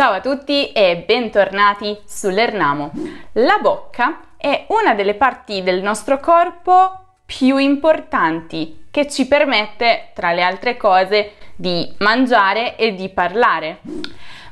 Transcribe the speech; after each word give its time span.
Ciao 0.00 0.14
a 0.14 0.20
tutti 0.22 0.72
e 0.72 1.04
bentornati 1.06 1.94
sull'Ernamo. 2.06 2.90
La 3.32 3.58
bocca 3.58 4.20
è 4.38 4.64
una 4.68 4.94
delle 4.94 5.12
parti 5.12 5.62
del 5.62 5.82
nostro 5.82 6.18
corpo 6.20 7.18
più 7.26 7.58
importanti 7.58 8.86
che 8.90 9.06
ci 9.10 9.28
permette, 9.28 10.08
tra 10.14 10.32
le 10.32 10.40
altre 10.40 10.78
cose, 10.78 11.32
di 11.54 11.86
mangiare 11.98 12.76
e 12.76 12.94
di 12.94 13.10
parlare. 13.10 13.80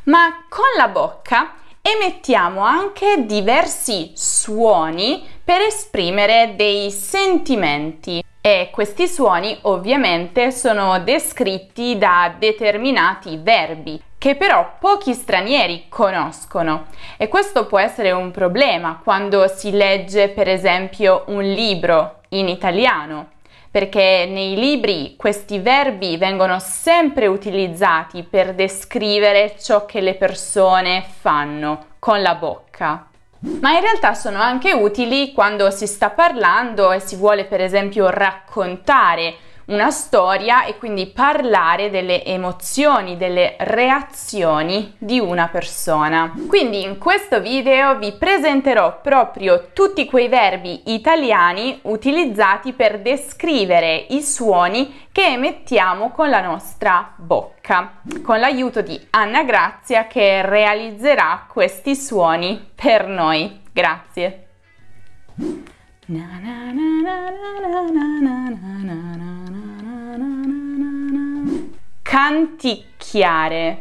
Ma 0.02 0.44
con 0.50 0.66
la 0.76 0.88
bocca 0.88 1.54
emettiamo 1.80 2.60
anche 2.60 3.24
diversi 3.24 4.12
suoni 4.14 5.26
per 5.42 5.62
esprimere 5.62 6.56
dei 6.56 6.90
sentimenti 6.90 8.22
e 8.42 8.68
questi 8.70 9.08
suoni 9.08 9.56
ovviamente 9.62 10.52
sono 10.52 11.00
descritti 11.00 11.96
da 11.96 12.34
determinati 12.38 13.38
verbi 13.42 14.07
che 14.18 14.34
però 14.34 14.74
pochi 14.80 15.14
stranieri 15.14 15.86
conoscono 15.88 16.86
e 17.16 17.28
questo 17.28 17.66
può 17.66 17.78
essere 17.78 18.10
un 18.10 18.32
problema 18.32 19.00
quando 19.02 19.46
si 19.46 19.70
legge 19.70 20.28
per 20.28 20.48
esempio 20.48 21.22
un 21.28 21.42
libro 21.42 22.16
in 22.30 22.48
italiano 22.48 23.36
perché 23.70 24.26
nei 24.28 24.56
libri 24.56 25.14
questi 25.16 25.60
verbi 25.60 26.16
vengono 26.16 26.58
sempre 26.58 27.26
utilizzati 27.26 28.24
per 28.24 28.54
descrivere 28.54 29.54
ciò 29.60 29.84
che 29.84 30.00
le 30.00 30.14
persone 30.14 31.04
fanno 31.20 31.84
con 31.98 32.22
la 32.22 32.34
bocca. 32.34 33.06
Ma 33.40 33.72
in 33.74 33.80
realtà 33.80 34.14
sono 34.14 34.40
anche 34.40 34.72
utili 34.72 35.32
quando 35.32 35.70
si 35.70 35.86
sta 35.86 36.10
parlando 36.10 36.90
e 36.90 36.98
si 36.98 37.14
vuole 37.14 37.44
per 37.44 37.60
esempio 37.60 38.10
raccontare 38.10 39.36
una 39.68 39.90
storia 39.90 40.64
e 40.64 40.78
quindi 40.78 41.06
parlare 41.06 41.90
delle 41.90 42.24
emozioni, 42.24 43.16
delle 43.16 43.56
reazioni 43.58 44.94
di 44.98 45.18
una 45.18 45.48
persona. 45.48 46.32
Quindi 46.46 46.82
in 46.82 46.98
questo 46.98 47.40
video 47.40 47.98
vi 47.98 48.12
presenterò 48.12 49.00
proprio 49.00 49.68
tutti 49.72 50.06
quei 50.06 50.28
verbi 50.28 50.92
italiani 50.92 51.80
utilizzati 51.82 52.72
per 52.72 53.00
descrivere 53.00 54.06
i 54.08 54.22
suoni 54.22 55.06
che 55.12 55.26
emettiamo 55.26 56.10
con 56.12 56.30
la 56.30 56.40
nostra 56.40 57.12
bocca, 57.16 58.00
con 58.22 58.38
l'aiuto 58.38 58.80
di 58.80 58.98
Anna 59.10 59.42
Grazia 59.42 60.06
che 60.06 60.42
realizzerà 60.42 61.46
questi 61.48 61.94
suoni 61.94 62.70
per 62.74 63.06
noi. 63.06 63.60
Grazie. 63.72 64.46
Canticchiare. 72.02 73.78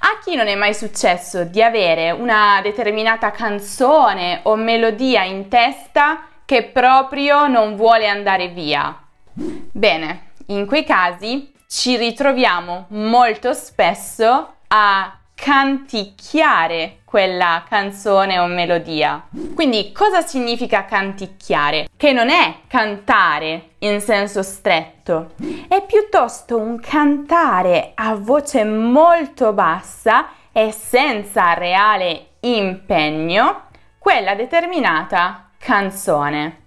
A 0.00 0.18
chi 0.22 0.34
non 0.34 0.46
è 0.46 0.56
mai 0.56 0.74
successo 0.74 1.44
di 1.44 1.62
avere 1.62 2.10
una 2.10 2.60
determinata 2.62 3.30
canzone 3.30 4.40
o 4.42 4.56
melodia 4.56 5.22
in 5.22 5.48
testa 5.48 6.26
che 6.44 6.64
proprio 6.64 7.46
non 7.46 7.76
vuole 7.76 8.08
andare 8.08 8.48
via? 8.48 9.02
Bene, 9.32 10.32
in 10.48 10.66
quei 10.66 10.84
casi 10.84 11.50
ci 11.66 11.96
ritroviamo 11.96 12.88
molto 12.90 13.54
spesso 13.54 14.56
a 14.68 15.18
canticchiare 15.34 16.98
quella 17.14 17.62
canzone 17.68 18.40
o 18.40 18.46
melodia. 18.46 19.28
Quindi 19.54 19.92
cosa 19.92 20.20
significa 20.22 20.84
canticchiare? 20.84 21.86
Che 21.96 22.10
non 22.10 22.28
è 22.28 22.56
cantare 22.66 23.74
in 23.78 24.00
senso 24.00 24.42
stretto, 24.42 25.30
è 25.68 25.80
piuttosto 25.86 26.58
un 26.58 26.80
cantare 26.80 27.92
a 27.94 28.16
voce 28.16 28.64
molto 28.64 29.52
bassa 29.52 30.26
e 30.50 30.72
senza 30.72 31.54
reale 31.54 32.30
impegno 32.40 33.66
quella 33.96 34.34
determinata 34.34 35.50
canzone. 35.56 36.62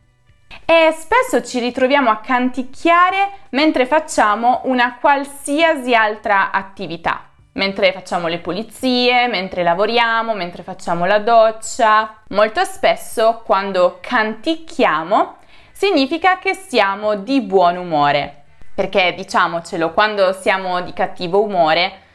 E 0.64 0.96
spesso 0.98 1.44
ci 1.44 1.60
ritroviamo 1.60 2.10
a 2.10 2.22
canticchiare 2.22 3.32
mentre 3.50 3.86
facciamo 3.86 4.62
una 4.64 4.96
qualsiasi 4.96 5.94
altra 5.94 6.52
attività 6.52 7.28
mentre 7.58 7.92
facciamo 7.92 8.28
le 8.28 8.38
pulizie, 8.40 9.28
mentre 9.28 9.64
lavoriamo, 9.64 10.34
mentre 10.34 10.64
facciamo 10.64 11.06
la 11.06 11.20
doccia. 11.20 12.22
Molto 12.30 12.64
spesso 12.64 13.42
quando 13.44 13.98
canticchiamo 14.00 15.38
significa 15.72 16.40
che 16.40 16.54
siamo 16.54 17.16
di 17.16 17.42
buon 17.42 17.78
umore. 17.78 18.44
Perché 18.74 19.14
diciamocelo, 19.16 19.92
quando 19.92 20.34
siamo 20.34 20.82
di 20.82 20.94
cattivo 20.94 21.42
umore 21.42 22.06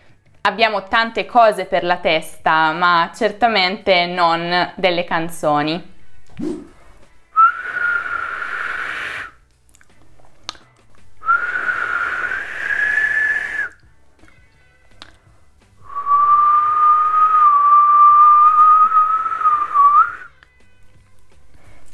abbiamo 0.42 0.84
tante 0.84 1.26
cose 1.26 1.66
per 1.66 1.84
la 1.84 1.96
testa, 1.96 2.72
ma 2.72 3.10
certamente 3.14 4.06
non 4.06 4.72
delle 4.76 5.04
canzoni. 5.04 5.90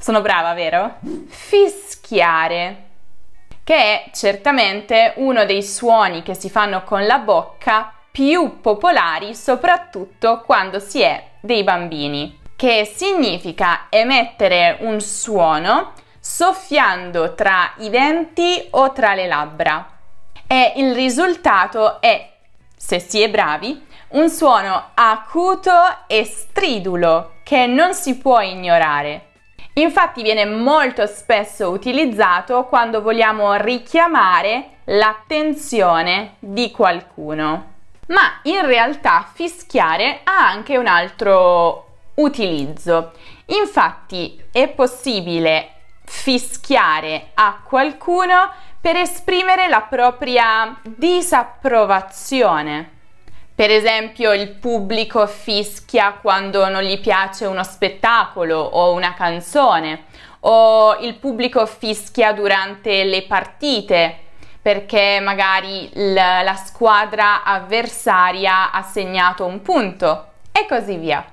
Sono 0.08 0.22
brava, 0.22 0.54
vero? 0.54 0.94
Fischiare, 1.28 2.84
che 3.62 3.74
è 3.74 4.10
certamente 4.14 5.12
uno 5.16 5.44
dei 5.44 5.62
suoni 5.62 6.22
che 6.22 6.32
si 6.32 6.48
fanno 6.48 6.82
con 6.82 7.04
la 7.04 7.18
bocca 7.18 7.92
più 8.10 8.62
popolari, 8.62 9.34
soprattutto 9.34 10.40
quando 10.46 10.80
si 10.80 11.02
è 11.02 11.32
dei 11.40 11.62
bambini, 11.62 12.40
che 12.56 12.86
significa 12.86 13.88
emettere 13.90 14.78
un 14.80 14.98
suono 15.02 15.92
soffiando 16.18 17.34
tra 17.34 17.74
i 17.76 17.90
denti 17.90 18.66
o 18.70 18.92
tra 18.92 19.12
le 19.12 19.26
labbra. 19.26 19.90
E 20.46 20.72
il 20.76 20.94
risultato 20.94 22.00
è, 22.00 22.32
se 22.74 22.98
si 22.98 23.20
è 23.20 23.28
bravi, 23.28 23.86
un 24.12 24.30
suono 24.30 24.92
acuto 24.94 25.70
e 26.06 26.24
stridulo 26.24 27.34
che 27.42 27.66
non 27.66 27.92
si 27.92 28.16
può 28.16 28.40
ignorare. 28.40 29.27
Infatti 29.78 30.22
viene 30.22 30.44
molto 30.44 31.06
spesso 31.06 31.70
utilizzato 31.70 32.64
quando 32.64 33.00
vogliamo 33.00 33.54
richiamare 33.54 34.78
l'attenzione 34.86 36.34
di 36.40 36.72
qualcuno. 36.72 37.74
Ma 38.08 38.40
in 38.42 38.66
realtà 38.66 39.24
fischiare 39.32 40.22
ha 40.24 40.48
anche 40.48 40.76
un 40.76 40.88
altro 40.88 41.98
utilizzo. 42.14 43.12
Infatti 43.46 44.42
è 44.50 44.66
possibile 44.68 45.74
fischiare 46.04 47.28
a 47.34 47.60
qualcuno 47.62 48.50
per 48.80 48.96
esprimere 48.96 49.68
la 49.68 49.82
propria 49.82 50.76
disapprovazione 50.82 52.96
per 53.58 53.72
esempio 53.72 54.32
il 54.32 54.50
pubblico 54.50 55.26
fischia 55.26 56.12
quando 56.22 56.68
non 56.68 56.84
gli 56.84 57.00
piace 57.00 57.44
uno 57.44 57.64
spettacolo 57.64 58.56
o 58.56 58.92
una 58.92 59.14
canzone 59.14 60.04
o 60.42 60.96
il 61.00 61.16
pubblico 61.16 61.66
fischia 61.66 62.32
durante 62.32 63.02
le 63.02 63.22
partite 63.24 64.16
perché 64.62 65.18
magari 65.20 65.90
la, 65.94 66.42
la 66.42 66.54
squadra 66.54 67.42
avversaria 67.42 68.70
ha 68.70 68.82
segnato 68.82 69.44
un 69.44 69.60
punto 69.60 70.26
e 70.52 70.64
così 70.68 70.94
via. 70.94 71.26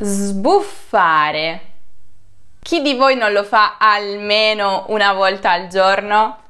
Sbuffare. 0.00 1.60
Chi 2.62 2.82
di 2.82 2.94
voi 2.94 3.16
non 3.16 3.32
lo 3.32 3.42
fa 3.42 3.78
almeno 3.78 4.84
una 4.90 5.12
volta 5.12 5.50
al 5.50 5.66
giorno? 5.66 6.42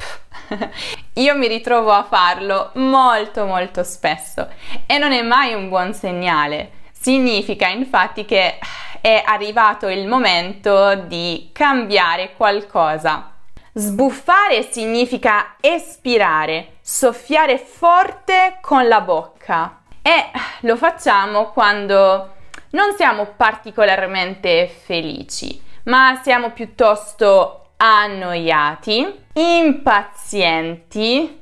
Io 1.14 1.34
mi 1.34 1.48
ritrovo 1.48 1.90
a 1.90 2.04
farlo 2.04 2.72
molto 2.74 3.46
molto 3.46 3.84
spesso 3.84 4.50
e 4.84 4.98
non 4.98 5.12
è 5.12 5.22
mai 5.22 5.54
un 5.54 5.70
buon 5.70 5.94
segnale. 5.94 6.72
Significa 6.92 7.68
infatti 7.68 8.26
che 8.26 8.58
è 9.00 9.22
arrivato 9.24 9.88
il 9.88 10.06
momento 10.06 10.94
di 10.94 11.48
cambiare 11.54 12.34
qualcosa. 12.36 13.32
Sbuffare 13.72 14.60
significa 14.70 15.54
espirare, 15.58 16.74
soffiare 16.82 17.56
forte 17.56 18.58
con 18.60 18.86
la 18.86 19.00
bocca 19.00 19.78
e 20.02 20.30
lo 20.60 20.76
facciamo 20.76 21.46
quando 21.52 22.36
non 22.70 22.94
siamo 22.96 23.34
particolarmente 23.36 24.68
felici, 24.68 25.60
ma 25.84 26.20
siamo 26.22 26.50
piuttosto 26.50 27.70
annoiati, 27.76 29.06
impazienti 29.34 31.40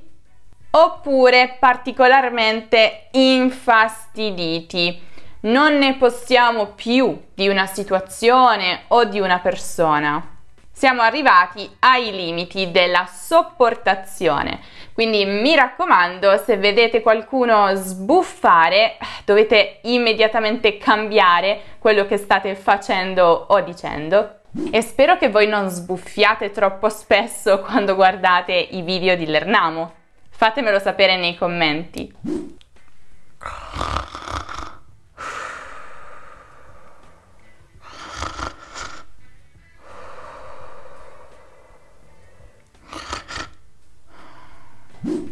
oppure 0.70 1.56
particolarmente 1.58 3.08
infastiditi. 3.12 5.04
non 5.46 5.78
ne 5.78 5.96
possiamo 5.96 6.72
più 6.74 7.22
di 7.34 7.46
una 7.46 7.66
situazione 7.66 8.82
o 8.88 9.04
di 9.04 9.20
una 9.20 9.38
persona. 9.38 10.35
Siamo 10.78 11.00
arrivati 11.00 11.74
ai 11.78 12.14
limiti 12.14 12.70
della 12.70 13.06
sopportazione. 13.10 14.60
Quindi 14.92 15.24
mi 15.24 15.54
raccomando, 15.56 16.36
se 16.36 16.58
vedete 16.58 17.00
qualcuno 17.00 17.74
sbuffare, 17.74 18.98
dovete 19.24 19.78
immediatamente 19.84 20.76
cambiare 20.76 21.76
quello 21.78 22.04
che 22.04 22.18
state 22.18 22.54
facendo 22.56 23.46
o 23.48 23.58
dicendo. 23.62 24.40
E 24.70 24.82
spero 24.82 25.16
che 25.16 25.30
voi 25.30 25.46
non 25.46 25.70
sbuffiate 25.70 26.50
troppo 26.50 26.90
spesso 26.90 27.60
quando 27.60 27.94
guardate 27.94 28.52
i 28.52 28.82
video 28.82 29.16
di 29.16 29.24
Lernamo. 29.24 29.94
Fatemelo 30.28 30.78
sapere 30.78 31.16
nei 31.16 31.38
commenti. 31.38 32.12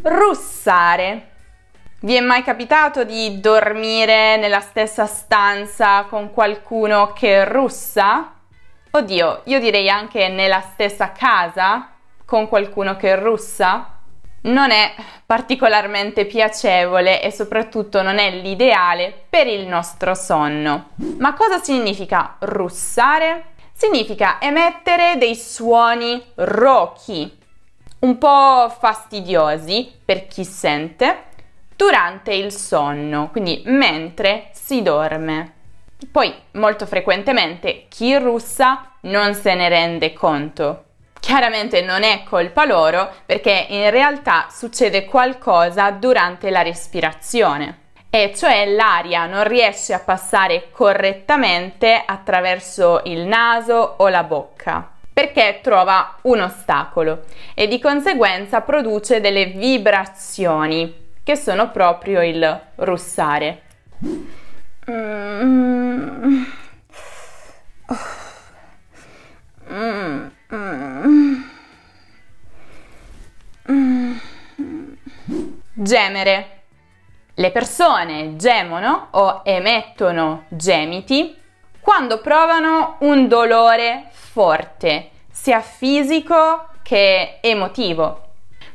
Russare. 0.07 1.29
Vi 2.01 2.13
è 2.13 2.19
mai 2.19 2.43
capitato 2.43 3.03
di 3.03 3.39
dormire 3.39 4.37
nella 4.37 4.59
stessa 4.59 5.07
stanza 5.07 6.03
con 6.03 6.31
qualcuno 6.31 7.11
che 7.13 7.43
russa? 7.43 8.33
Oddio, 8.91 9.41
io 9.45 9.59
direi 9.59 9.89
anche 9.89 10.27
nella 10.27 10.61
stessa 10.61 11.11
casa 11.11 11.89
con 12.23 12.47
qualcuno 12.47 12.95
che 12.97 13.15
russa? 13.15 13.97
Non 14.41 14.69
è 14.69 14.93
particolarmente 15.25 16.25
piacevole 16.25 17.19
e 17.23 17.31
soprattutto 17.31 18.03
non 18.03 18.19
è 18.19 18.29
l'ideale 18.29 19.25
per 19.27 19.47
il 19.47 19.65
nostro 19.65 20.13
sonno. 20.13 20.89
Ma 21.17 21.33
cosa 21.33 21.57
significa 21.57 22.35
russare? 22.41 23.53
Significa 23.73 24.37
emettere 24.39 25.17
dei 25.17 25.35
suoni 25.35 26.23
rochi 26.35 27.43
un 27.99 28.17
po' 28.17 28.73
fastidiosi 28.77 29.91
per 30.03 30.27
chi 30.27 30.43
sente 30.43 31.23
durante 31.75 32.33
il 32.33 32.51
sonno, 32.51 33.29
quindi 33.31 33.63
mentre 33.65 34.49
si 34.53 34.81
dorme. 34.81 35.53
Poi 36.11 36.33
molto 36.51 36.85
frequentemente 36.85 37.85
chi 37.89 38.17
russa 38.17 38.91
non 39.01 39.33
se 39.33 39.53
ne 39.55 39.69
rende 39.69 40.13
conto. 40.13 40.83
Chiaramente 41.19 41.81
non 41.81 42.03
è 42.03 42.23
colpa 42.23 42.65
loro 42.65 43.09
perché 43.25 43.65
in 43.69 43.89
realtà 43.89 44.47
succede 44.51 45.05
qualcosa 45.05 45.89
durante 45.91 46.51
la 46.51 46.61
respirazione 46.61 47.79
e 48.11 48.31
cioè 48.35 48.65
l'aria 48.67 49.25
non 49.25 49.45
riesce 49.45 49.93
a 49.93 49.99
passare 49.99 50.69
correttamente 50.71 52.01
attraverso 52.05 53.01
il 53.05 53.25
naso 53.25 53.95
o 53.97 54.07
la 54.07 54.23
bocca 54.23 54.94
perché 55.15 55.59
trova 55.63 56.17
un 56.23 56.41
ostacolo 56.41 57.23
e 57.53 57.69
di 57.69 57.79
conseguenza 57.79 58.59
produce 58.59 59.21
delle 59.21 59.45
vibrazioni 59.45 61.13
che 61.23 61.37
sono 61.37 61.71
proprio 61.71 62.21
il 62.21 62.61
russare. 62.75 63.61
Gemere. 75.71 76.49
Le 77.35 77.51
persone 77.51 78.35
gemono 78.35 79.07
o 79.11 79.43
emettono 79.45 80.43
gemiti 80.49 81.43
quando 81.85 82.17
provano 82.19 82.95
un 83.01 83.27
dolore 83.27 84.07
forte, 84.09 85.11
sia 85.31 85.59
fisico 85.59 86.69
che 86.81 87.37
emotivo. 87.41 88.21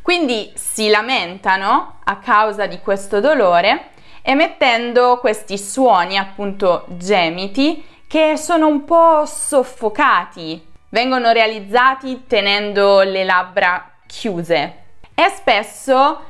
Quindi 0.00 0.52
si 0.54 0.88
lamentano 0.88 1.98
a 2.04 2.18
causa 2.18 2.66
di 2.66 2.78
questo 2.78 3.18
dolore 3.18 3.90
emettendo 4.22 5.18
questi 5.18 5.58
suoni 5.58 6.18
appunto 6.18 6.84
gemiti 6.86 7.84
che 8.06 8.36
sono 8.36 8.68
un 8.68 8.84
po' 8.84 9.24
soffocati, 9.26 10.64
vengono 10.90 11.32
realizzati 11.32 12.26
tenendo 12.28 13.00
le 13.00 13.24
labbra 13.24 13.90
chiuse 14.06 14.82
e 15.14 15.28
spesso 15.30 16.26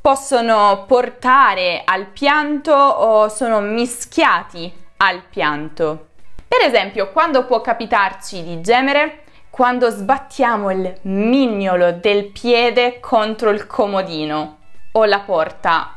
possono 0.00 0.84
portare 0.86 1.82
al 1.84 2.06
pianto 2.06 2.72
o 2.72 3.28
sono 3.28 3.60
mischiati 3.60 4.72
al 4.96 5.22
pianto. 5.28 6.06
Per 6.52 6.60
esempio, 6.60 7.10
quando 7.12 7.46
può 7.46 7.62
capitarci 7.62 8.42
di 8.42 8.60
gemere? 8.60 9.22
Quando 9.48 9.88
sbattiamo 9.88 10.70
il 10.70 10.98
mignolo 11.04 11.92
del 11.92 12.26
piede 12.26 13.00
contro 13.00 13.48
il 13.48 13.66
comodino 13.66 14.58
o 14.92 15.04
la 15.06 15.20
porta. 15.20 15.96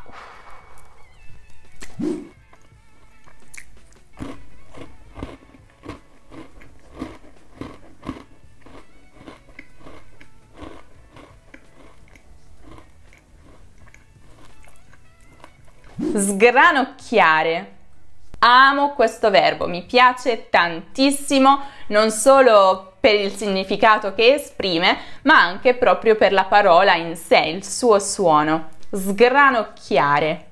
Sgranocchiare 15.98 17.75
Amo 18.48 18.94
questo 18.94 19.32
verbo, 19.32 19.68
mi 19.68 19.82
piace 19.86 20.50
tantissimo, 20.52 21.62
non 21.88 22.12
solo 22.12 22.94
per 23.00 23.16
il 23.16 23.32
significato 23.32 24.14
che 24.14 24.36
esprime, 24.36 25.00
ma 25.24 25.40
anche 25.40 25.74
proprio 25.74 26.14
per 26.14 26.32
la 26.32 26.44
parola 26.44 26.94
in 26.94 27.16
sé, 27.16 27.40
il 27.40 27.66
suo 27.66 27.98
suono. 27.98 28.70
Sgranocchiare. 28.92 30.46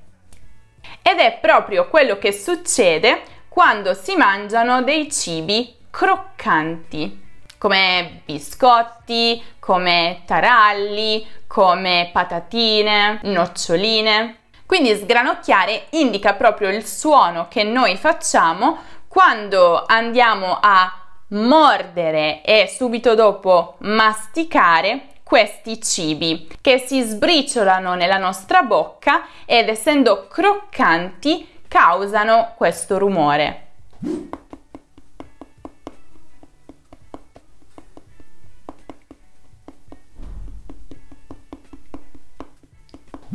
Ed 1.02 1.18
è 1.18 1.38
proprio 1.40 1.88
quello 1.88 2.18
che 2.18 2.32
succede 2.32 3.22
quando 3.48 3.94
si 3.94 4.16
mangiano 4.16 4.82
dei 4.82 5.08
cibi 5.08 5.76
croccanti, 5.88 7.22
come 7.58 8.22
biscotti, 8.24 9.40
come 9.60 10.22
taralli, 10.26 11.24
come 11.46 12.10
patatine, 12.12 13.20
noccioline. 13.22 14.38
Quindi 14.74 14.96
sgranocchiare 14.96 15.84
indica 15.90 16.32
proprio 16.32 16.68
il 16.68 16.84
suono 16.84 17.46
che 17.48 17.62
noi 17.62 17.96
facciamo 17.96 18.78
quando 19.06 19.84
andiamo 19.86 20.58
a 20.60 20.92
mordere 21.28 22.42
e 22.42 22.66
subito 22.66 23.14
dopo 23.14 23.76
masticare 23.82 25.10
questi 25.22 25.80
cibi 25.80 26.48
che 26.60 26.78
si 26.78 27.02
sbriciolano 27.02 27.94
nella 27.94 28.18
nostra 28.18 28.62
bocca 28.62 29.26
ed 29.44 29.68
essendo 29.68 30.26
croccanti 30.26 31.60
causano 31.68 32.54
questo 32.56 32.98
rumore. 32.98 33.66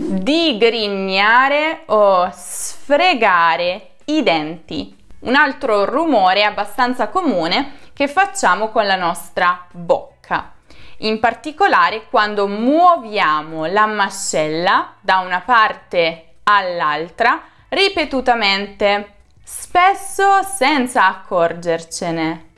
Digrignare 0.10 1.84
o 1.86 2.28
sfregare 2.34 3.92
i 4.06 4.24
denti. 4.24 4.98
Un 5.20 5.36
altro 5.36 5.86
rumore 5.86 6.44
abbastanza 6.44 7.10
comune 7.10 7.74
che 7.94 8.08
facciamo 8.08 8.70
con 8.70 8.88
la 8.88 8.96
nostra 8.96 9.68
bocca. 9.72 10.54
In 11.00 11.20
particolare 11.20 12.08
quando 12.10 12.48
muoviamo 12.48 13.66
la 13.66 13.86
mascella 13.86 14.96
da 15.00 15.20
una 15.20 15.42
parte 15.42 16.38
all'altra 16.44 17.42
ripetutamente, 17.70 19.13
spesso 19.44 20.42
senza 20.42 21.06
accorgercene. 21.06 22.49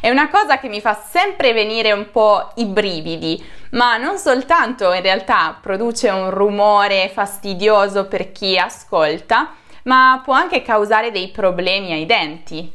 È 0.00 0.08
una 0.08 0.30
cosa 0.30 0.58
che 0.58 0.68
mi 0.68 0.80
fa 0.80 0.94
sempre 0.94 1.52
venire 1.52 1.92
un 1.92 2.10
po' 2.10 2.52
i 2.56 2.64
brividi, 2.64 3.44
ma 3.72 3.98
non 3.98 4.16
soltanto 4.16 4.92
in 4.92 5.02
realtà 5.02 5.58
produce 5.60 6.08
un 6.08 6.30
rumore 6.30 7.10
fastidioso 7.10 8.06
per 8.06 8.32
chi 8.32 8.56
ascolta, 8.56 9.54
ma 9.84 10.20
può 10.24 10.32
anche 10.32 10.62
causare 10.62 11.10
dei 11.10 11.28
problemi 11.28 11.92
ai 11.92 12.06
denti. 12.06 12.72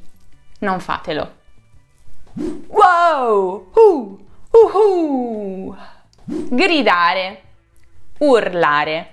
Non 0.59 0.79
fatelo. 0.79 1.31
Wow! 2.67 3.71
Uh! 3.73 4.27
Uh-huh! 4.51 5.75
Gridare, 6.23 7.41
urlare. 8.19 9.09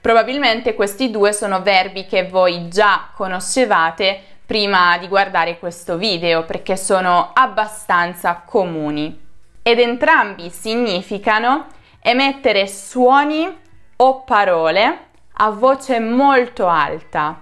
Probabilmente 0.00 0.74
questi 0.74 1.10
due 1.10 1.32
sono 1.32 1.62
verbi 1.62 2.06
che 2.06 2.26
voi 2.26 2.68
già 2.68 3.10
conoscevate 3.14 4.33
prima 4.46 4.98
di 4.98 5.08
guardare 5.08 5.58
questo 5.58 5.96
video 5.96 6.44
perché 6.44 6.76
sono 6.76 7.30
abbastanza 7.32 8.42
comuni 8.44 9.22
ed 9.62 9.78
entrambi 9.78 10.50
significano 10.50 11.66
emettere 12.00 12.66
suoni 12.66 13.48
o 13.96 14.22
parole 14.22 14.98
a 15.36 15.50
voce 15.50 15.98
molto 16.00 16.66
alta. 16.68 17.40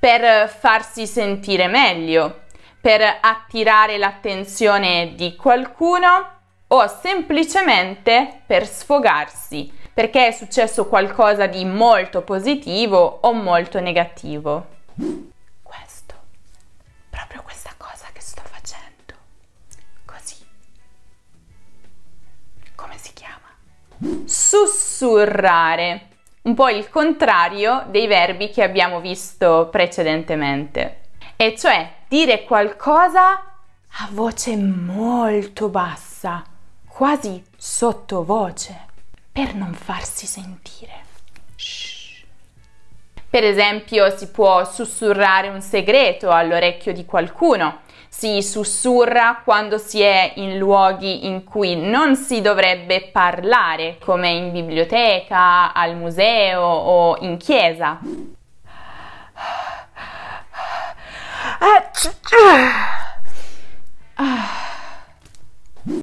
per 0.00 0.48
farsi 0.48 1.06
sentire 1.06 1.66
meglio, 1.66 2.44
per 2.80 3.02
attirare 3.20 3.98
l'attenzione 3.98 5.12
di 5.14 5.36
qualcuno 5.36 6.38
o 6.68 6.86
semplicemente 6.86 8.40
per 8.46 8.66
sfogarsi, 8.66 9.70
perché 9.92 10.28
è 10.28 10.30
successo 10.30 10.86
qualcosa 10.86 11.46
di 11.46 11.66
molto 11.66 12.22
positivo 12.22 13.18
o 13.20 13.32
molto 13.34 13.78
negativo. 13.78 14.66
Sussurrare, 24.24 26.08
un 26.42 26.54
po' 26.54 26.68
il 26.68 26.88
contrario 26.88 27.84
dei 27.88 28.06
verbi 28.06 28.50
che 28.50 28.62
abbiamo 28.62 29.00
visto 29.00 29.68
precedentemente, 29.70 31.00
e 31.36 31.56
cioè 31.56 31.90
dire 32.08 32.44
qualcosa 32.44 33.32
a 33.32 34.08
voce 34.10 34.56
molto 34.56 35.68
bassa 35.68 36.44
quasi 37.00 37.42
sottovoce, 37.56 38.88
per 39.32 39.54
non 39.54 39.72
farsi 39.72 40.26
sentire. 40.26 40.92
Per 43.30 43.44
esempio, 43.44 44.14
si 44.16 44.28
può 44.28 44.64
sussurrare 44.64 45.48
un 45.48 45.62
segreto 45.62 46.30
all'orecchio 46.30 46.92
di 46.92 47.04
qualcuno. 47.06 47.80
Si 48.12 48.42
sussurra 48.42 49.40
quando 49.44 49.78
si 49.78 50.02
è 50.02 50.32
in 50.34 50.58
luoghi 50.58 51.26
in 51.26 51.44
cui 51.44 51.76
non 51.76 52.16
si 52.16 52.40
dovrebbe 52.40 53.08
parlare, 53.12 53.98
come 54.04 54.28
in 54.28 54.52
biblioteca, 54.52 55.72
al 55.72 55.96
museo 55.96 56.60
o 56.60 57.16
in 57.20 57.38
chiesa. 57.38 57.98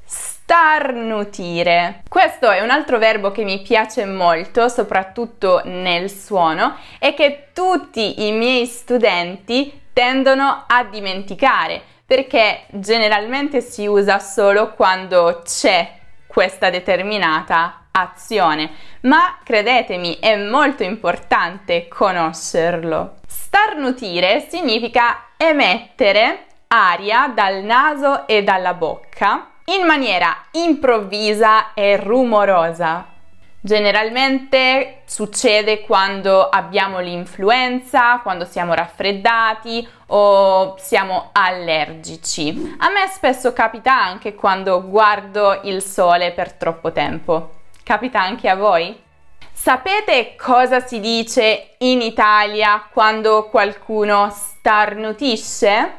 Starnutire. 0.05 2.03
Questo 2.07 2.49
è 2.49 2.61
un 2.61 2.69
altro 2.69 2.97
verbo 2.97 3.31
che 3.31 3.43
mi 3.43 3.61
piace 3.61 4.05
molto, 4.05 4.69
soprattutto 4.69 5.61
nel 5.65 6.09
suono, 6.09 6.77
e 6.99 7.13
che 7.13 7.49
tutti 7.53 8.25
i 8.25 8.31
miei 8.31 8.65
studenti 8.65 9.81
tendono 9.91 10.63
a 10.67 10.83
dimenticare, 10.85 11.81
perché 12.07 12.63
generalmente 12.69 13.59
si 13.59 13.85
usa 13.85 14.17
solo 14.19 14.71
quando 14.73 15.41
c'è 15.43 15.95
questa 16.25 16.69
determinata 16.69 17.87
azione, 17.91 18.71
ma 19.01 19.39
credetemi 19.43 20.17
è 20.19 20.37
molto 20.37 20.83
importante 20.83 21.89
conoscerlo. 21.89 23.17
Starnutire 23.27 24.47
significa 24.47 25.31
emettere 25.35 26.45
aria 26.67 27.31
dal 27.33 27.63
naso 27.63 28.25
e 28.25 28.41
dalla 28.41 28.73
bocca 28.73 29.49
in 29.65 29.85
maniera 29.85 30.45
improvvisa 30.51 31.73
e 31.73 31.97
rumorosa. 31.97 33.15
Generalmente 33.67 35.01
succede 35.03 35.81
quando 35.81 36.47
abbiamo 36.47 36.99
l'influenza, 36.99 38.19
quando 38.19 38.45
siamo 38.45 38.73
raffreddati 38.73 39.85
o 40.05 40.77
siamo 40.77 41.31
allergici. 41.33 42.75
A 42.77 42.89
me 42.89 43.07
spesso 43.11 43.51
capita 43.51 43.93
anche 43.93 44.35
quando 44.35 44.87
guardo 44.87 45.59
il 45.63 45.83
sole 45.83 46.31
per 46.31 46.53
troppo 46.53 46.93
tempo. 46.93 47.55
Capita 47.83 48.21
anche 48.21 48.47
a 48.47 48.55
voi? 48.55 48.97
Sapete 49.51 50.37
cosa 50.37 50.79
si 50.79 51.01
dice 51.01 51.75
in 51.79 51.99
Italia 51.99 52.87
quando 52.89 53.49
qualcuno 53.49 54.29
starnutisce? 54.29 55.91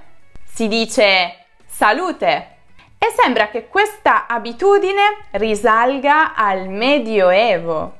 Si 0.43 0.69
dice 0.69 1.45
salute. 1.67 2.58
E 2.99 3.15
sembra 3.17 3.49
che 3.49 3.69
questa 3.69 4.27
abitudine 4.27 5.19
risalga 5.33 6.35
al 6.35 6.69
Medioevo, 6.69 7.97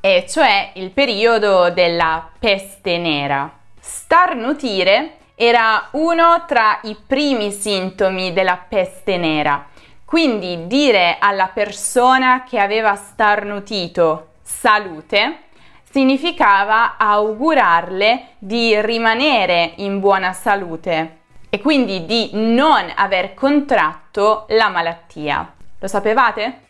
e 0.00 0.24
cioè 0.26 0.70
il 0.74 0.90
periodo 0.90 1.70
della 1.70 2.26
peste 2.38 2.96
nera. 2.96 3.52
Starnutire 3.78 5.16
era 5.34 5.88
uno 5.92 6.44
tra 6.46 6.80
i 6.84 6.96
primi 7.06 7.52
sintomi 7.52 8.32
della 8.32 8.56
peste 8.56 9.18
nera, 9.18 9.66
quindi 10.06 10.66
dire 10.66 11.18
alla 11.20 11.48
persona 11.48 12.44
che 12.44 12.58
aveva 12.58 12.94
starnutito 12.94 14.28
salute 14.42 15.42
significava 15.90 16.96
augurarle 16.96 18.34
di 18.38 18.80
rimanere 18.80 19.74
in 19.76 20.00
buona 20.00 20.32
salute 20.32 21.17
e 21.50 21.60
quindi 21.60 22.04
di 22.04 22.30
non 22.32 22.92
aver 22.94 23.34
contratto 23.34 24.46
la 24.50 24.68
malattia. 24.68 25.54
Lo 25.78 25.86
sapevate? 25.86 26.66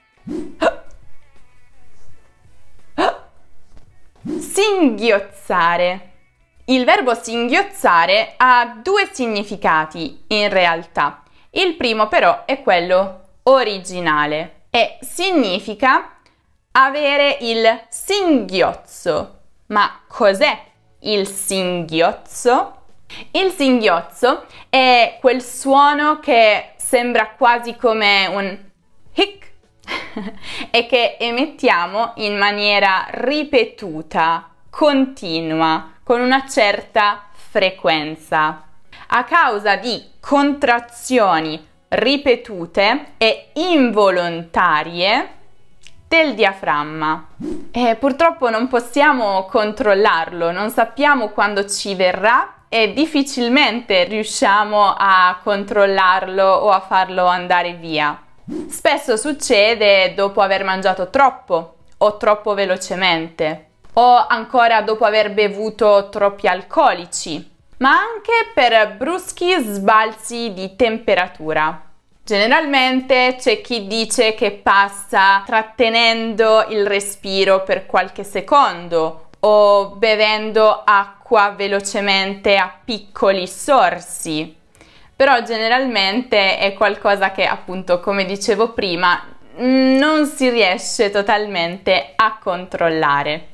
Singhiozzare. 4.39 6.13
Il 6.67 6.85
verbo 6.85 7.15
singhiozzare 7.15 8.35
ha 8.37 8.79
due 8.83 9.09
significati 9.11 10.25
in 10.29 10.51
realtà. 10.51 11.23
Il 11.51 11.77
primo 11.77 12.09
però 12.09 12.45
è 12.45 12.63
quello 12.63 13.23
originale 13.45 14.67
e 14.71 14.99
significa 15.01 16.19
avere 16.73 17.39
il 17.41 17.85
singhiozzo. 17.89 19.39
Ma 19.67 20.03
cos'è 20.07 20.63
il 21.01 21.27
singhiozzo? 21.27 22.78
Il 23.33 23.51
singhiozzo 23.53 24.47
è 24.69 25.17
quel 25.21 25.43
suono 25.43 26.21
che 26.21 26.73
sembra 26.77 27.31
quasi 27.31 27.77
come 27.77 28.27
un 28.27 28.59
hic 29.15 29.51
e 30.71 30.87
che 30.87 31.17
emettiamo 31.19 32.13
in 32.17 32.37
maniera 32.37 33.07
ripetuta, 33.11 34.51
continua, 34.71 35.93
con 36.03 36.21
una 36.21 36.47
certa 36.47 37.29
frequenza. 37.33 38.63
A 39.09 39.25
causa 39.25 39.77
di 39.77 40.03
contrazioni 40.21 41.67
ripetute 41.89 43.13
e 43.17 43.51
involontarie 43.55 45.31
del 46.07 46.35
diaframma. 46.35 47.29
E 47.71 47.97
purtroppo 47.97 48.51
non 48.51 48.69
possiamo 48.69 49.45
controllarlo, 49.47 50.51
non 50.51 50.71
sappiamo 50.71 51.29
quando 51.29 51.67
ci 51.67 51.95
verrà 51.95 52.58
e 52.69 52.93
difficilmente 52.93 54.05
riusciamo 54.05 54.95
a 54.97 55.41
controllarlo 55.43 56.45
o 56.45 56.71
a 56.71 56.81
farlo 56.81 57.27
andare 57.27 57.75
via. 57.75 58.21
Spesso 58.69 59.17
succede 59.17 60.15
dopo 60.15 60.41
aver 60.41 60.65
mangiato 60.65 61.11
troppo 61.11 61.75
o 61.99 62.17
troppo 62.17 62.55
velocemente 62.55 63.67
o 63.95 64.27
ancora 64.29 64.83
dopo 64.83 65.05
aver 65.05 65.33
bevuto 65.33 66.09
troppi 66.11 66.47
alcolici, 66.47 67.57
ma 67.79 67.91
anche 67.91 68.51
per 68.55 68.97
bruschi 68.97 69.53
sbalzi 69.59 70.53
di 70.53 70.77
temperatura. 70.77 71.83
Generalmente 72.23 73.37
c'è 73.39 73.61
chi 73.61 73.87
dice 73.87 74.35
che 74.35 74.53
passa 74.53 75.43
trattenendo 75.47 76.67
il 76.69 76.87
respiro 76.87 77.63
per 77.63 77.87
qualche 77.87 78.23
secondo 78.23 79.29
o 79.41 79.91
bevendo 79.97 80.83
acqua 80.85 81.18
velocemente 81.55 82.57
a 82.57 82.73
piccoli 82.85 83.47
sorsi. 83.47 84.57
Però 85.15 85.43
generalmente 85.43 86.59
è 86.59 86.73
qualcosa 86.73 87.33
che 87.33 87.45
appunto, 87.45 88.01
come 88.01 88.25
dicevo 88.25 88.73
prima, 88.73 89.23
non 89.57 90.27
si 90.27 90.49
riesce 90.49 91.11
totalmente 91.11 92.13
a 92.17 92.39
controllare. 92.39 93.47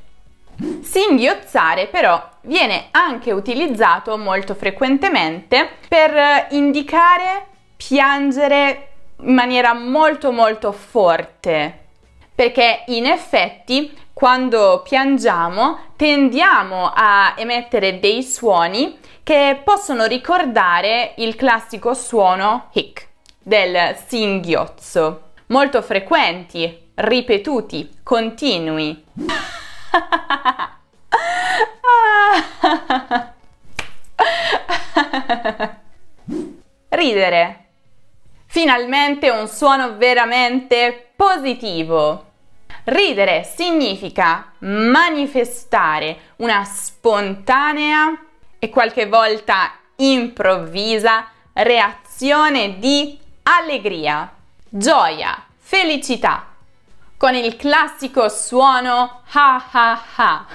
Singhiozzare 0.81 1.87
però 1.87 2.29
viene 2.41 2.87
anche 2.91 3.33
utilizzato 3.33 4.17
molto 4.17 4.53
frequentemente 4.53 5.67
per 5.89 6.47
indicare 6.51 7.47
piangere 7.75 8.87
in 9.19 9.33
maniera 9.33 9.73
molto 9.73 10.31
molto 10.31 10.71
forte 10.71 11.84
perché 12.35 12.83
in 12.87 13.05
effetti 13.05 13.97
quando 14.13 14.81
piangiamo 14.83 15.79
tendiamo 15.95 16.91
a 16.93 17.33
emettere 17.37 17.99
dei 17.99 18.21
suoni 18.23 18.99
che 19.23 19.61
possono 19.63 20.05
ricordare 20.05 21.13
il 21.17 21.35
classico 21.35 21.93
suono 21.93 22.69
hic 22.73 23.07
del 23.41 23.95
singhiozzo, 24.07 25.31
molto 25.47 25.81
frequenti, 25.81 26.91
ripetuti, 26.93 27.99
continui. 28.03 29.03
Ridere. 36.89 37.59
Finalmente 38.45 39.29
un 39.29 39.47
suono 39.47 39.97
veramente 39.97 41.04
positivo. 41.15 42.31
Ridere 42.85 43.43
significa 43.43 44.51
manifestare 44.59 46.33
una 46.37 46.63
spontanea 46.63 48.19
e 48.59 48.69
qualche 48.69 49.07
volta 49.07 49.71
improvvisa 49.97 51.27
reazione 51.53 52.79
di 52.79 53.17
allegria, 53.43 54.31
gioia, 54.69 55.43
felicità 55.57 56.53
con 57.17 57.33
il 57.33 57.55
classico 57.55 58.27
suono 58.29 59.21
ha 59.31 59.69
ha 59.71 60.03
ha. 60.15 60.45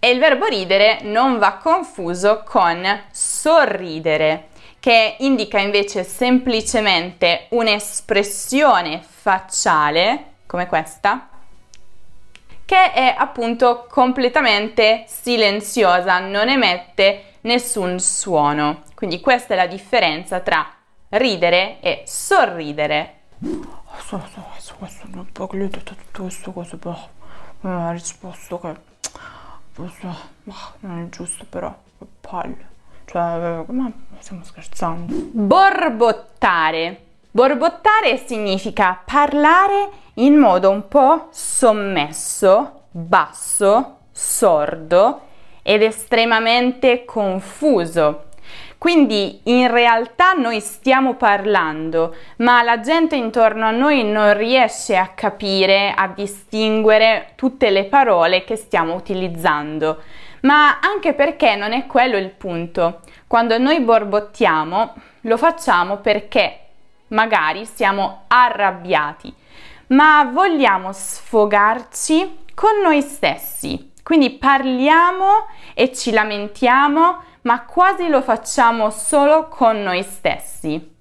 e 0.00 0.10
il 0.10 0.18
verbo 0.18 0.46
ridere 0.46 1.00
non 1.02 1.38
va 1.38 1.54
confuso 1.54 2.42
con 2.44 2.84
sorridere, 3.10 4.48
che 4.84 5.16
indica 5.20 5.58
invece 5.58 6.04
semplicemente 6.04 7.46
un'espressione 7.52 9.00
facciale 9.02 10.32
come 10.44 10.66
questa 10.66 11.30
che 12.66 12.92
è 12.92 13.14
appunto 13.16 13.86
completamente 13.88 15.04
silenziosa, 15.06 16.18
non 16.18 16.50
emette 16.50 17.36
nessun 17.42 17.98
suono. 17.98 18.82
Quindi 18.94 19.22
questa 19.22 19.54
è 19.54 19.56
la 19.56 19.66
differenza 19.66 20.40
tra 20.40 20.70
ridere 21.08 21.80
e 21.80 22.02
sorridere. 22.04 23.20
Non 27.62 27.88
risposto 27.92 28.60
che 28.60 28.74
non 30.80 31.06
è 31.06 31.08
giusto 31.08 31.46
però 31.48 31.74
palle 32.20 32.72
cioè 33.06 33.64
ma 33.68 33.92
stiamo 34.20 34.44
scherzando 34.44 35.14
borbottare 35.32 37.00
borbottare 37.30 38.16
significa 38.16 39.00
parlare 39.04 39.90
in 40.14 40.36
modo 40.36 40.70
un 40.70 40.88
po' 40.88 41.28
sommesso 41.30 42.82
basso 42.90 43.98
sordo 44.12 45.20
ed 45.62 45.82
estremamente 45.82 47.04
confuso 47.04 48.24
quindi 48.84 49.40
in 49.44 49.70
realtà 49.70 50.34
noi 50.34 50.60
stiamo 50.60 51.14
parlando, 51.14 52.14
ma 52.40 52.62
la 52.62 52.80
gente 52.80 53.16
intorno 53.16 53.64
a 53.64 53.70
noi 53.70 54.04
non 54.04 54.36
riesce 54.36 54.94
a 54.94 55.12
capire, 55.14 55.90
a 55.96 56.08
distinguere 56.08 57.30
tutte 57.34 57.70
le 57.70 57.84
parole 57.84 58.44
che 58.44 58.56
stiamo 58.56 58.94
utilizzando. 58.94 60.02
Ma 60.42 60.80
anche 60.80 61.14
perché 61.14 61.56
non 61.56 61.72
è 61.72 61.86
quello 61.86 62.18
il 62.18 62.28
punto. 62.28 63.00
Quando 63.34 63.58
noi 63.58 63.80
borbottiamo, 63.80 64.94
lo 65.22 65.36
facciamo 65.36 65.96
perché 65.96 66.66
magari 67.08 67.66
siamo 67.66 68.26
arrabbiati, 68.28 69.34
ma 69.88 70.30
vogliamo 70.32 70.92
sfogarci 70.92 72.44
con 72.54 72.80
noi 72.80 73.02
stessi. 73.02 73.90
Quindi 74.04 74.30
parliamo 74.30 75.48
e 75.74 75.92
ci 75.92 76.12
lamentiamo 76.12 77.24
ma 77.40 77.64
quasi 77.64 78.06
lo 78.06 78.22
facciamo 78.22 78.90
solo 78.90 79.48
con 79.48 79.82
noi 79.82 80.04
stessi. 80.04 80.94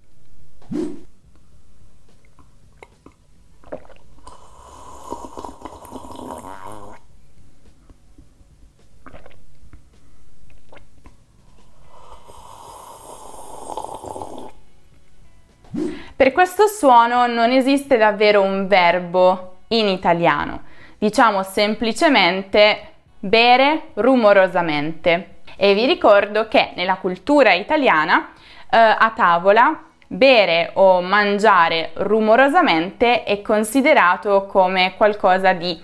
Per 16.15 16.31
questo 16.31 16.67
suono 16.67 17.25
non 17.27 17.51
esiste 17.51 17.97
davvero 17.97 18.41
un 18.41 18.67
verbo 18.67 19.57
in 19.69 19.87
italiano. 19.87 20.61
Diciamo 20.97 21.43
semplicemente 21.43 22.93
bere 23.19 23.89
rumorosamente. 23.95 25.37
E 25.55 25.73
vi 25.73 25.85
ricordo 25.85 26.47
che 26.47 26.71
nella 26.75 26.95
cultura 26.95 27.53
italiana 27.53 28.29
eh, 28.69 28.77
a 28.77 29.11
tavola 29.15 29.83
bere 30.07 30.71
o 30.73 31.01
mangiare 31.01 31.91
rumorosamente 31.95 33.23
è 33.23 33.41
considerato 33.41 34.45
come 34.45 34.93
qualcosa 34.95 35.53
di 35.53 35.81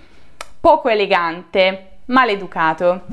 poco 0.60 0.89
elegante, 0.89 2.00
maleducato. 2.06 3.04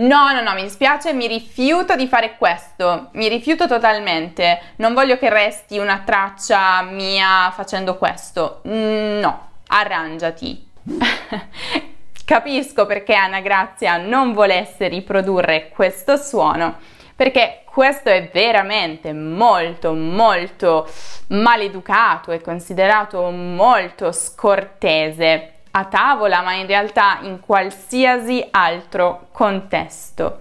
No, 0.00 0.32
no, 0.32 0.40
no, 0.40 0.54
mi 0.54 0.62
dispiace, 0.62 1.12
mi 1.12 1.26
rifiuto 1.26 1.94
di 1.94 2.06
fare 2.06 2.36
questo, 2.38 3.10
mi 3.12 3.28
rifiuto 3.28 3.66
totalmente, 3.66 4.58
non 4.76 4.94
voglio 4.94 5.18
che 5.18 5.28
resti 5.28 5.76
una 5.76 6.00
traccia 6.04 6.80
mia 6.82 7.50
facendo 7.54 7.98
questo. 7.98 8.60
No, 8.62 9.48
arrangiati. 9.66 10.68
Capisco 12.24 12.86
perché 12.86 13.12
Anna 13.12 13.40
Grazia 13.40 13.98
non 13.98 14.32
volesse 14.32 14.88
riprodurre 14.88 15.68
questo 15.68 16.16
suono, 16.16 16.78
perché 17.14 17.64
questo 17.66 18.08
è 18.08 18.30
veramente 18.32 19.12
molto 19.12 19.92
molto 19.92 20.88
maleducato 21.28 22.32
e 22.32 22.40
considerato 22.40 23.28
molto 23.28 24.12
scortese 24.12 25.59
a 25.72 25.84
tavola, 25.84 26.42
ma 26.42 26.54
in 26.54 26.66
realtà 26.66 27.18
in 27.22 27.40
qualsiasi 27.40 28.46
altro 28.50 29.28
contesto. 29.32 30.40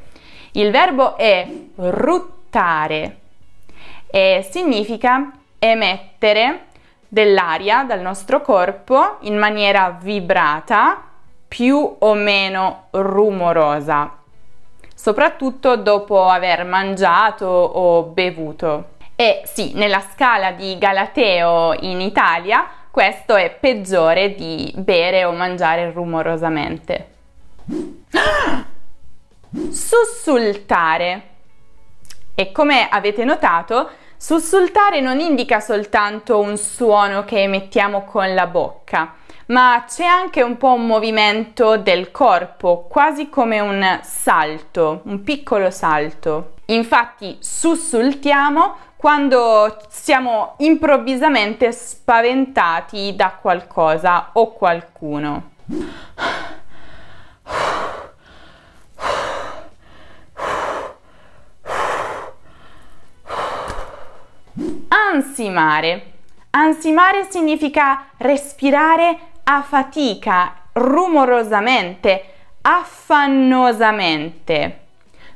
Il 0.54 0.72
verbo 0.72 1.16
è 1.18 1.48
ruttare 1.76 3.18
e 4.08 4.48
significa 4.50 5.32
emettere 5.60 6.66
dell'aria 7.08 7.84
dal 7.84 8.02
nostro 8.02 8.42
corpo 8.42 9.18
in 9.22 9.38
maniera 9.38 9.98
vibrata 10.00 11.04
più 11.48 11.96
o 12.00 12.14
meno 12.14 12.86
rumorosa, 12.92 14.18
soprattutto 14.94 15.76
dopo 15.76 16.28
aver 16.28 16.66
mangiato 16.66 17.46
o 17.46 18.04
bevuto. 18.04 18.98
E 19.16 19.42
sì, 19.46 19.74
nella 19.74 20.02
scala 20.02 20.52
di 20.52 20.78
Galateo 20.78 21.74
in 21.82 22.00
Italia 22.02 22.66
questo 23.00 23.38
è 23.38 23.56
peggiore 23.58 24.36
di 24.36 24.74
bere 24.76 25.24
o 25.24 25.32
mangiare 25.32 25.90
rumorosamente. 25.90 27.08
Sussultare. 29.72 31.22
E 32.36 32.52
come 32.52 32.90
avete 32.90 33.24
notato, 33.24 33.90
sussultare 34.18 35.00
non 35.00 35.22
indica 35.22 35.62
soltanto 35.62 36.40
un 36.40 36.58
suono 36.58 37.24
che 37.24 37.44
emettiamo 37.44 38.04
con 38.04 38.34
la 38.34 38.48
bocca, 38.48 39.14
ma 39.46 39.86
c'è 39.88 40.04
anche 40.04 40.42
un 40.42 40.58
po' 40.58 40.74
un 40.74 40.86
movimento 40.86 41.78
del 41.78 42.12
corpo, 42.12 42.86
quasi 42.90 43.30
come 43.30 43.62
un 43.62 44.00
salto, 44.04 45.04
un 45.06 45.24
piccolo 45.24 45.72
salto. 45.72 46.56
Infatti 46.66 47.38
sussultiamo 47.40 48.76
quando 49.00 49.78
siamo 49.88 50.56
improvvisamente 50.58 51.72
spaventati 51.72 53.16
da 53.16 53.30
qualcosa 53.30 54.32
o 54.34 54.52
qualcuno. 54.52 55.52
Ansimare. 64.90 66.12
Ansimare 66.50 67.26
significa 67.30 68.08
respirare 68.18 69.18
a 69.44 69.62
fatica, 69.62 70.56
rumorosamente, 70.74 72.26
affannosamente. 72.64 74.88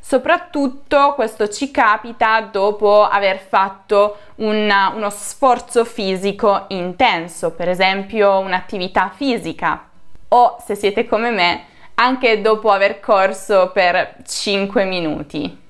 Soprattutto 0.05 1.13
questo 1.15 1.47
ci 1.47 1.71
capita 1.71 2.41
dopo 2.41 3.03
aver 3.03 3.37
fatto 3.39 4.17
una, 4.35 4.91
uno 4.93 5.09
sforzo 5.09 5.85
fisico 5.85 6.65
intenso, 6.67 7.51
per 7.51 7.69
esempio 7.69 8.37
un'attività 8.39 9.13
fisica, 9.15 9.89
o 10.27 10.57
se 10.61 10.75
siete 10.75 11.07
come 11.07 11.29
me, 11.31 11.65
anche 11.93 12.41
dopo 12.41 12.69
aver 12.69 12.99
corso 12.99 13.71
per 13.71 14.17
5 14.25 14.83
minuti. 14.83 15.61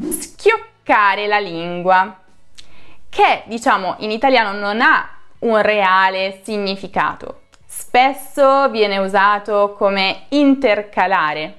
schioccare 0.00 1.28
la 1.28 1.38
lingua, 1.38 2.18
che 3.08 3.44
diciamo 3.46 3.96
in 3.98 4.10
italiano 4.10 4.58
non 4.58 4.80
ha 4.80 5.17
un 5.40 5.60
reale 5.60 6.40
significato. 6.42 7.42
Spesso 7.66 8.68
viene 8.70 8.98
usato 8.98 9.74
come 9.76 10.24
intercalare 10.30 11.54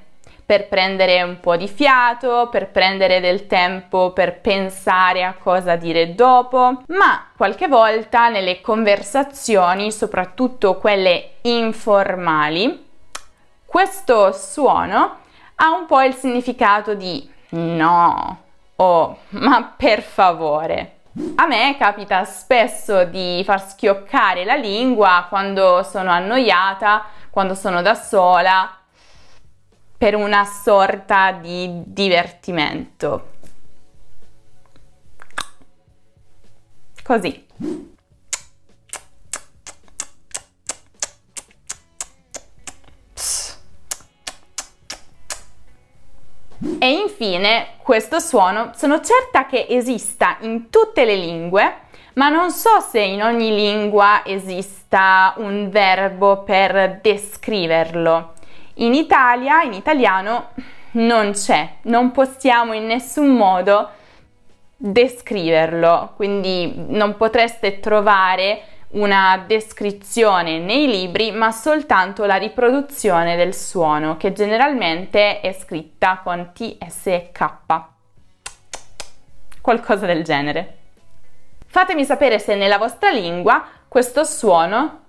per 0.49 0.67
prendere 0.67 1.21
un 1.21 1.39
po' 1.39 1.55
di 1.55 1.67
fiato, 1.67 2.49
per 2.49 2.69
prendere 2.69 3.19
del 3.19 3.45
tempo 3.45 4.13
per 4.13 4.39
pensare 4.41 5.23
a 5.23 5.35
cosa 5.35 5.75
dire 5.75 6.15
dopo, 6.15 6.81
ma 6.87 7.27
qualche 7.37 7.67
volta 7.67 8.29
nelle 8.29 8.59
conversazioni, 8.59 9.91
soprattutto 9.91 10.77
quelle 10.77 11.33
informali, 11.41 12.87
questo 13.63 14.31
suono 14.31 15.17
ha 15.53 15.71
un 15.71 15.85
po' 15.85 16.01
il 16.01 16.15
significato 16.15 16.95
di 16.95 17.29
no, 17.49 18.41
oh, 18.75 19.17
ma 19.29 19.73
per 19.77 20.01
favore. 20.01 20.98
A 21.35 21.47
me 21.47 21.75
capita 21.77 22.23
spesso 22.23 23.03
di 23.05 23.41
far 23.43 23.67
schioccare 23.67 24.45
la 24.45 24.55
lingua 24.55 25.25
quando 25.27 25.83
sono 25.83 26.11
annoiata, 26.11 27.05
quando 27.29 27.55
sono 27.55 27.81
da 27.81 27.95
sola, 27.95 28.77
per 29.97 30.15
una 30.15 30.45
sorta 30.45 31.31
di 31.31 31.81
divertimento. 31.85 33.31
Così. 37.03 37.47
E 46.61 46.91
infine 46.91 47.67
questo 47.77 48.19
suono 48.19 48.71
sono 48.75 48.99
certa 48.99 49.45
che 49.45 49.65
esista 49.69 50.37
in 50.41 50.69
tutte 50.69 51.05
le 51.05 51.15
lingue, 51.15 51.73
ma 52.15 52.27
non 52.27 52.51
so 52.51 52.81
se 52.81 52.99
in 52.99 53.23
ogni 53.23 53.55
lingua 53.55 54.23
esista 54.25 55.33
un 55.37 55.69
verbo 55.69 56.43
per 56.43 56.99
descriverlo. 57.01 58.33
In 58.75 58.93
Italia, 58.93 59.61
in 59.61 59.71
italiano, 59.71 60.49
non 60.91 61.31
c'è, 61.31 61.75
non 61.83 62.11
possiamo 62.11 62.73
in 62.73 62.87
nessun 62.87 63.27
modo 63.27 63.89
descriverlo, 64.75 66.13
quindi 66.15 66.73
non 66.87 67.15
potreste 67.15 67.79
trovare 67.79 68.61
una 68.91 69.43
descrizione 69.45 70.57
nei 70.57 70.87
libri, 70.87 71.31
ma 71.31 71.51
soltanto 71.51 72.25
la 72.25 72.37
riproduzione 72.37 73.35
del 73.35 73.53
suono, 73.53 74.17
che 74.17 74.33
generalmente 74.33 75.41
è 75.41 75.53
scritta 75.53 76.21
con 76.23 76.51
TSK. 76.53 77.47
Qualcosa 79.61 80.05
del 80.05 80.23
genere. 80.23 80.77
Fatemi 81.67 82.03
sapere 82.03 82.39
se 82.39 82.55
nella 82.55 82.79
vostra 82.79 83.11
lingua 83.11 83.63
questo 83.87 84.23
suono 84.23 85.01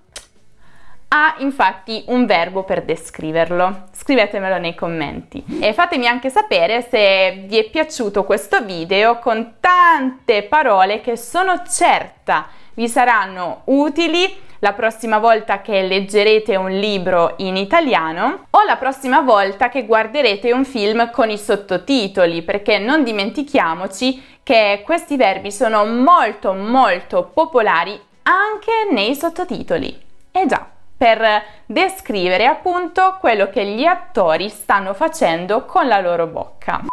ha 1.13 1.35
infatti 1.39 2.03
un 2.07 2.25
verbo 2.25 2.63
per 2.63 2.83
descriverlo. 2.83 3.87
Scrivetemelo 3.91 4.59
nei 4.59 4.75
commenti 4.75 5.43
e 5.59 5.73
fatemi 5.73 6.07
anche 6.07 6.29
sapere 6.29 6.83
se 6.83 7.45
vi 7.47 7.57
è 7.57 7.69
piaciuto 7.69 8.23
questo 8.23 8.63
video 8.63 9.17
con 9.19 9.55
tante 9.59 10.43
parole 10.43 11.01
che 11.01 11.17
sono 11.17 11.63
certa 11.67 12.47
vi 12.81 12.89
saranno 12.89 13.61
utili 13.65 14.35
la 14.57 14.73
prossima 14.73 15.19
volta 15.19 15.61
che 15.61 15.83
leggerete 15.83 16.55
un 16.55 16.71
libro 16.71 17.35
in 17.37 17.55
italiano 17.55 18.47
o 18.49 18.63
la 18.63 18.75
prossima 18.77 19.21
volta 19.21 19.69
che 19.69 19.85
guarderete 19.85 20.51
un 20.51 20.65
film 20.65 21.11
con 21.11 21.29
i 21.29 21.37
sottotitoli, 21.37 22.41
perché 22.41 22.79
non 22.79 23.03
dimentichiamoci 23.03 24.39
che 24.41 24.81
questi 24.83 25.15
verbi 25.15 25.51
sono 25.51 25.85
molto 25.85 26.53
molto 26.53 27.29
popolari 27.31 27.99
anche 28.23 28.87
nei 28.89 29.13
sottotitoli. 29.13 30.01
Eh 30.31 30.47
già, 30.47 30.65
per 30.97 31.43
descrivere 31.67 32.47
appunto 32.47 33.17
quello 33.19 33.47
che 33.49 33.63
gli 33.63 33.85
attori 33.85 34.49
stanno 34.49 34.95
facendo 34.95 35.65
con 35.65 35.87
la 35.87 35.99
loro 35.99 36.25
bocca. 36.25 36.85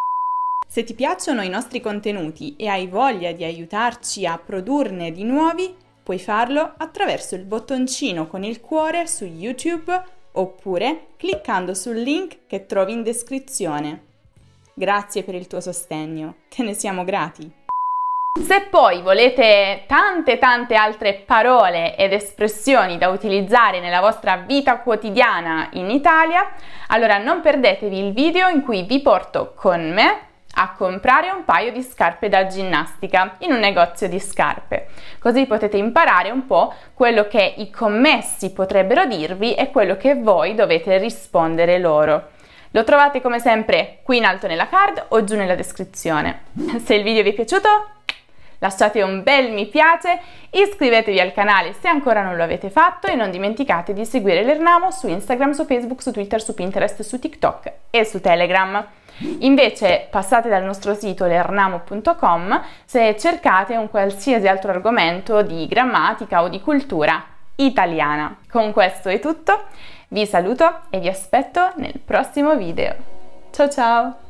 Se 0.79 0.85
ti 0.85 0.95
piacciono 0.95 1.43
i 1.43 1.49
nostri 1.49 1.81
contenuti 1.81 2.55
e 2.57 2.69
hai 2.69 2.87
voglia 2.87 3.33
di 3.33 3.43
aiutarci 3.43 4.25
a 4.25 4.39
produrne 4.39 5.11
di 5.11 5.25
nuovi, 5.25 5.75
puoi 6.05 6.21
farlo 6.21 6.75
attraverso 6.77 7.35
il 7.35 7.43
bottoncino 7.43 8.29
con 8.29 8.45
il 8.45 8.61
cuore 8.61 9.09
su 9.09 9.25
YouTube 9.25 10.01
oppure 10.31 11.09
cliccando 11.17 11.75
sul 11.75 11.97
link 11.97 12.47
che 12.47 12.67
trovi 12.67 12.93
in 12.93 13.03
descrizione. 13.03 14.05
Grazie 14.73 15.25
per 15.25 15.35
il 15.35 15.49
tuo 15.49 15.61
sostegno, 15.61 16.37
te 16.49 16.63
ne 16.63 16.75
siamo 16.75 17.03
grati. 17.03 17.53
Se 18.41 18.69
poi 18.71 19.03
volete 19.03 19.83
tante 19.89 20.39
tante 20.39 20.77
altre 20.77 21.25
parole 21.27 21.97
ed 21.97 22.13
espressioni 22.13 22.99
da 22.99 23.09
utilizzare 23.09 23.81
nella 23.81 23.99
vostra 23.99 24.37
vita 24.37 24.79
quotidiana 24.79 25.71
in 25.73 25.91
Italia, 25.91 26.53
allora 26.87 27.19
non 27.19 27.41
perdetevi 27.41 27.99
il 27.99 28.13
video 28.13 28.47
in 28.47 28.63
cui 28.63 28.85
vi 28.85 29.03
porto 29.03 29.55
con 29.57 29.93
me 29.93 30.27
a 30.55 30.73
comprare 30.73 31.31
un 31.31 31.45
paio 31.45 31.73
di 31.73 31.83
scarpe 31.83 32.29
da 32.29 32.47
ginnastica 32.47 33.37
in 33.39 33.53
un 33.53 33.59
negozio 33.59 34.09
di 34.09 34.19
scarpe. 34.19 34.89
Così 35.19 35.47
potete 35.47 35.77
imparare 35.77 36.31
un 36.31 36.47
po' 36.47 36.75
quello 36.95 37.27
che 37.29 37.55
i 37.59 37.71
commessi 37.71 38.53
potrebbero 38.53 39.05
dirvi 39.07 39.55
e 39.55 39.71
quello 39.71 39.97
che 39.97 40.17
voi 40.17 40.55
dovete 40.55 40.99
rispondere 40.99 41.79
loro. 41.79 42.31
Lo 42.73 42.85
trovate 42.85 43.21
come 43.21 43.39
sempre 43.39 44.01
qui 44.03 44.19
in 44.19 44.25
alto 44.25 44.47
nella 44.47 44.69
card 44.69 45.07
o 45.09 45.25
giù 45.25 45.37
nella 45.37 45.55
descrizione. 45.55 46.43
Se 46.85 46.95
il 46.95 47.03
video 47.03 47.23
vi 47.23 47.31
è 47.31 47.35
piaciuto 47.35 47.97
lasciate 48.59 49.03
un 49.03 49.23
bel 49.23 49.53
mi 49.53 49.67
piace, 49.67 50.21
iscrivetevi 50.51 51.21
al 51.21 51.33
canale 51.33 51.75
se 51.79 51.89
ancora 51.89 52.23
non 52.23 52.37
lo 52.37 52.43
avete 52.43 52.71
fatto 52.71 53.07
e 53.07 53.15
non 53.15 53.31
dimenticate 53.31 53.93
di 53.93 54.05
seguire 54.05 54.43
l'Ernamo 54.43 54.91
su 54.91 55.09
Instagram, 55.09 55.53
su 55.53 55.65
Facebook, 55.65 56.03
su 56.03 56.13
Twitter, 56.13 56.43
su 56.43 56.55
Pinterest, 56.55 57.03
su 57.03 57.19
TikTok 57.19 57.73
e 57.91 58.05
su 58.05 58.21
Telegram. 58.21 58.85
Invece 59.41 60.07
passate 60.11 60.49
dal 60.49 60.63
nostro 60.63 60.95
sito 60.95 61.27
lernamo.com 61.27 62.63
se 62.85 63.17
cercate 63.19 63.77
un 63.77 63.91
qualsiasi 63.91 64.47
altro 64.47 64.71
argomento 64.71 65.43
di 65.43 65.67
grammatica 65.67 66.43
o 66.43 66.49
di 66.49 66.61
cultura 66.61 67.23
italiana. 67.57 68.39
Con 68.49 68.73
questo 68.73 69.09
è 69.09 69.19
tutto, 69.19 69.65
vi 70.09 70.27
saluto 70.27 70.83
e 70.91 71.01
vi 71.01 71.09
aspetto 71.09 71.73
nel 71.77 71.99
prossimo 72.05 72.57
video. 72.57 72.95
Ciao 73.51 73.69
ciao! 73.69 74.28